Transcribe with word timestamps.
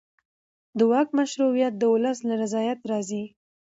د 0.77 0.79
واک 0.91 1.07
مشروعیت 1.19 1.73
د 1.77 1.83
ولس 1.93 2.17
له 2.27 2.33
رضایت 2.41 2.79
راځي 2.91 3.23